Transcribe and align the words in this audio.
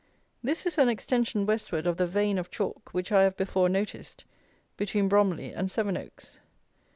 This 0.41 0.65
is 0.65 0.79
an 0.79 0.89
extension 0.89 1.45
westward 1.45 1.85
of 1.85 1.97
the 1.97 2.07
vein 2.07 2.39
of 2.39 2.49
chalk 2.49 2.91
which 2.91 3.11
I 3.11 3.21
have 3.21 3.37
before 3.37 3.69
noticed 3.69 4.21
(see 4.21 4.25
page 4.25 4.69
54) 4.77 4.77
between 4.77 5.09
Bromley 5.09 5.53
and 5.53 5.69
Seven 5.69 5.95
Oaks. 5.95 6.39